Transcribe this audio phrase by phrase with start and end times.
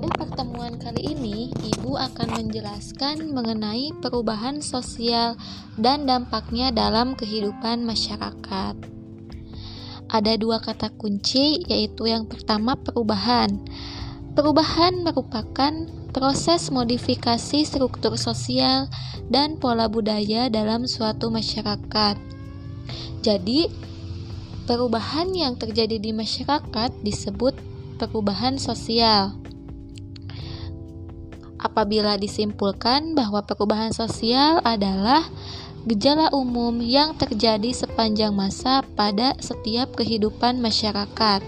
[0.00, 5.36] Pada pertemuan kali ini, Ibu akan menjelaskan mengenai perubahan sosial
[5.76, 8.80] dan dampaknya dalam kehidupan masyarakat.
[10.08, 13.60] Ada dua kata kunci, yaitu yang pertama perubahan.
[14.32, 15.84] Perubahan merupakan
[16.16, 18.88] proses modifikasi struktur sosial
[19.28, 22.16] dan pola budaya dalam suatu masyarakat.
[23.20, 23.68] Jadi,
[24.64, 27.52] perubahan yang terjadi di masyarakat disebut
[28.00, 29.39] perubahan sosial
[31.60, 35.28] apabila disimpulkan bahwa perubahan sosial adalah
[35.84, 41.40] gejala umum yang terjadi sepanjang masa pada setiap kehidupan masyarakat.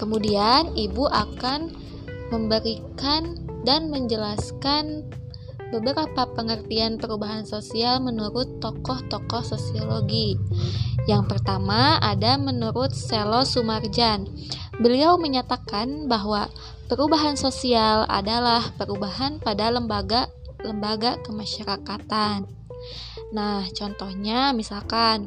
[0.00, 1.72] Kemudian, ibu akan
[2.32, 5.04] memberikan dan menjelaskan
[5.72, 10.36] beberapa pengertian perubahan sosial menurut tokoh-tokoh sosiologi.
[11.08, 14.28] Yang pertama ada menurut Selo Sumarjan.
[14.82, 16.50] Beliau menyatakan bahwa
[16.92, 22.44] Perubahan sosial adalah perubahan pada lembaga-lembaga kemasyarakatan.
[23.32, 25.24] Nah, contohnya misalkan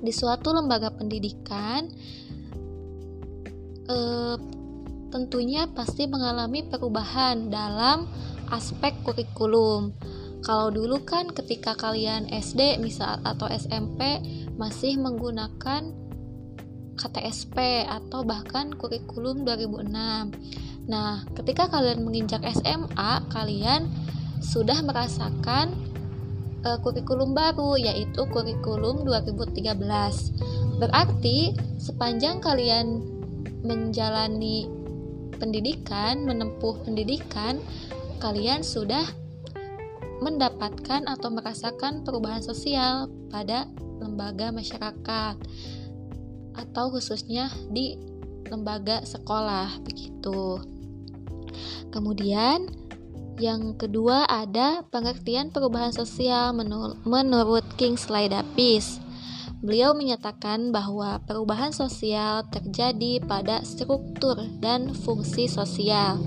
[0.00, 1.92] di suatu lembaga pendidikan
[3.84, 4.36] eh,
[5.12, 8.08] tentunya pasti mengalami perubahan dalam
[8.48, 9.92] aspek kurikulum.
[10.40, 14.24] Kalau dulu kan ketika kalian SD misal atau SMP
[14.56, 16.07] masih menggunakan
[16.98, 19.88] KTSP atau bahkan kurikulum 2006.
[20.90, 23.86] Nah, ketika kalian menginjak SMA, kalian
[24.42, 25.72] sudah merasakan
[26.66, 29.78] uh, kurikulum baru yaitu kurikulum 2013.
[30.82, 33.02] Berarti sepanjang kalian
[33.62, 34.66] menjalani
[35.38, 37.62] pendidikan, menempuh pendidikan,
[38.18, 39.06] kalian sudah
[40.18, 43.70] mendapatkan atau merasakan perubahan sosial pada
[44.02, 45.38] lembaga masyarakat
[46.58, 47.94] atau khususnya di
[48.50, 50.58] lembaga sekolah begitu.
[51.94, 52.68] Kemudian
[53.38, 56.50] yang kedua ada pengertian perubahan sosial
[57.06, 58.98] menurut Kingsley Davis.
[59.58, 66.18] Beliau menyatakan bahwa perubahan sosial terjadi pada struktur dan fungsi sosial.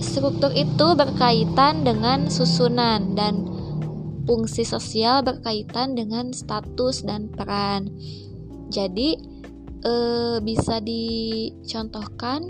[0.00, 3.48] Struktur itu berkaitan dengan susunan dan
[4.28, 7.88] fungsi sosial berkaitan dengan status dan peran.
[8.68, 9.33] Jadi
[9.84, 9.94] e,
[10.40, 12.48] bisa dicontohkan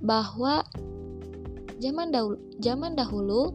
[0.00, 0.62] bahwa
[1.76, 3.52] Zaman dahulu, zaman dahulu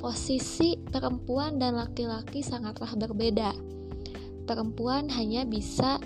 [0.00, 3.52] posisi perempuan dan laki-laki sangatlah berbeda.
[4.48, 6.00] Perempuan hanya bisa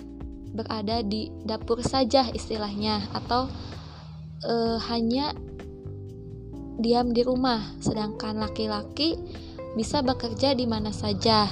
[0.51, 3.47] berada di dapur saja istilahnya atau
[4.43, 4.53] e,
[4.91, 5.31] hanya
[6.83, 9.15] diam di rumah, sedangkan laki-laki
[9.79, 11.47] bisa bekerja di mana saja.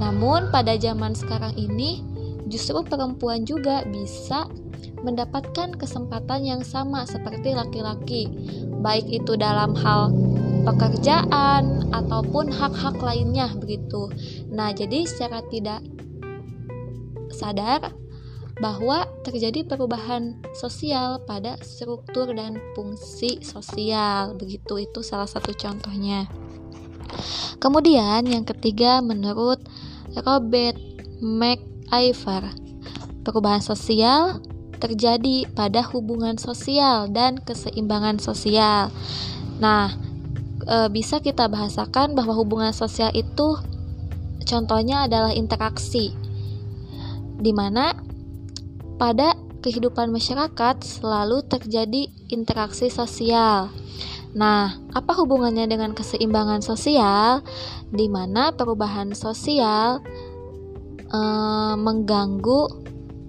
[0.00, 2.00] Namun pada zaman sekarang ini
[2.46, 4.46] justru perempuan juga bisa
[5.02, 8.30] mendapatkan kesempatan yang sama seperti laki-laki,
[8.80, 10.10] baik itu dalam hal
[10.66, 14.10] pekerjaan ataupun hak-hak lainnya begitu.
[14.50, 15.82] Nah, jadi secara tidak
[17.30, 17.94] sadar
[18.56, 24.32] bahwa terjadi perubahan sosial pada struktur dan fungsi sosial.
[24.34, 26.24] Begitu itu salah satu contohnya.
[27.60, 29.60] Kemudian yang ketiga menurut
[30.24, 30.76] Robert
[31.86, 32.50] McIver,
[33.22, 34.42] perubahan sosial
[34.82, 38.92] terjadi pada hubungan sosial dan keseimbangan sosial.
[39.62, 39.94] Nah,
[40.66, 43.56] e, bisa kita bahasakan bahwa hubungan sosial itu
[44.44, 46.12] contohnya adalah interaksi,
[47.40, 47.96] di mana
[49.00, 53.72] pada kehidupan masyarakat selalu terjadi interaksi sosial.
[54.36, 57.40] Nah, apa hubungannya dengan keseimbangan sosial?
[57.88, 60.04] Di mana perubahan sosial
[61.10, 61.20] e,
[61.78, 62.62] mengganggu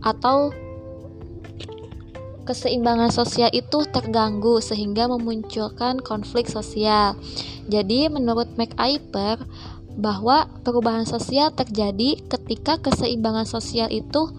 [0.02, 0.54] atau
[2.48, 7.20] keseimbangan sosial itu terganggu sehingga memunculkan konflik sosial.
[7.68, 9.44] Jadi menurut MacIver
[10.00, 14.32] bahwa perubahan sosial terjadi ketika keseimbangan sosial itu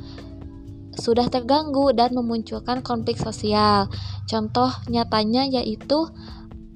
[0.98, 3.92] sudah terganggu dan memunculkan konflik sosial.
[4.24, 6.08] Contoh nyatanya yaitu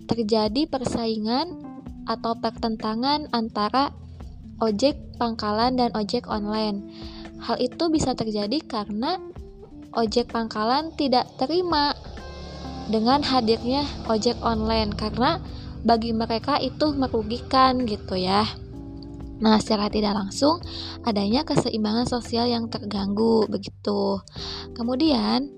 [0.06, 1.58] terjadi persaingan
[2.04, 3.94] atau pertentangan antara
[4.62, 6.86] ojek pangkalan dan ojek online.
[7.42, 9.18] Hal itu bisa terjadi karena
[9.98, 11.98] ojek pangkalan tidak terima
[12.86, 15.42] dengan hadirnya ojek online karena
[15.82, 18.46] bagi mereka itu merugikan gitu ya.
[19.42, 20.62] Nah, secara tidak langsung
[21.02, 24.22] adanya keseimbangan sosial yang terganggu begitu.
[24.78, 25.50] Kemudian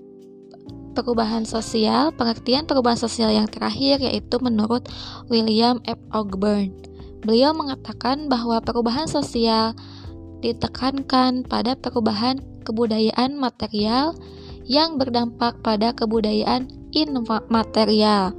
[0.97, 4.89] perubahan sosial, pengertian perubahan sosial yang terakhir yaitu menurut
[5.29, 6.01] William F.
[6.09, 6.94] Ogburn.
[7.25, 9.73] Beliau mengatakan bahwa perubahan sosial
[10.45, 14.13] ditekankan pada perubahan kebudayaan material
[14.69, 18.37] yang berdampak pada kebudayaan immaterial.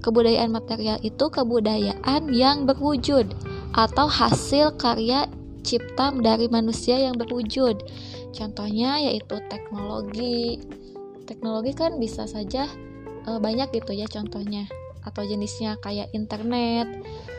[0.00, 3.28] Kebudayaan material itu kebudayaan yang berwujud
[3.76, 5.28] atau hasil karya
[5.60, 7.76] cipta dari manusia yang berwujud.
[8.32, 10.64] Contohnya yaitu teknologi.
[11.24, 12.68] Teknologi kan bisa saja
[13.24, 14.68] e, banyak gitu ya contohnya
[15.04, 16.88] atau jenisnya kayak internet,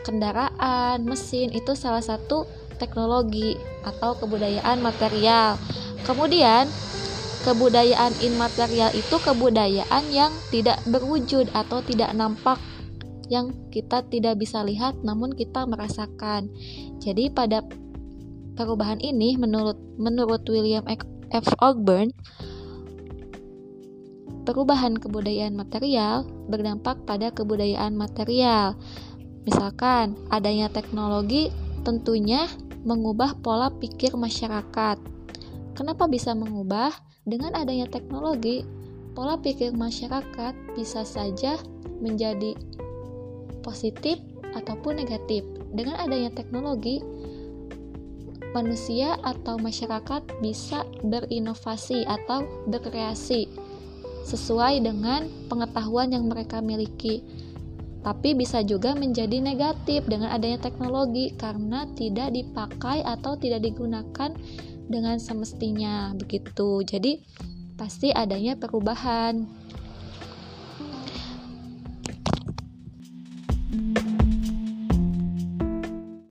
[0.06, 2.46] kendaraan, mesin itu salah satu
[2.78, 5.58] teknologi atau kebudayaan material.
[6.06, 6.70] Kemudian
[7.42, 12.58] kebudayaan immaterial itu kebudayaan yang tidak berwujud atau tidak nampak
[13.26, 16.50] yang kita tidak bisa lihat namun kita merasakan.
[17.02, 17.66] Jadi pada
[18.54, 20.86] perubahan ini menurut menurut William
[21.30, 21.46] F.
[21.58, 22.14] Ogburn
[24.46, 28.78] perubahan kebudayaan material berdampak pada kebudayaan material.
[29.42, 31.50] Misalkan adanya teknologi
[31.82, 32.46] tentunya
[32.86, 35.02] mengubah pola pikir masyarakat.
[35.74, 36.94] Kenapa bisa mengubah?
[37.26, 38.62] Dengan adanya teknologi,
[39.18, 41.58] pola pikir masyarakat bisa saja
[41.98, 42.54] menjadi
[43.66, 44.22] positif
[44.54, 45.42] ataupun negatif.
[45.74, 47.02] Dengan adanya teknologi,
[48.54, 53.65] manusia atau masyarakat bisa berinovasi atau berkreasi
[54.26, 57.22] sesuai dengan pengetahuan yang mereka miliki.
[58.02, 64.30] Tapi bisa juga menjadi negatif dengan adanya teknologi karena tidak dipakai atau tidak digunakan
[64.86, 66.82] dengan semestinya begitu.
[66.86, 67.18] Jadi
[67.74, 69.65] pasti adanya perubahan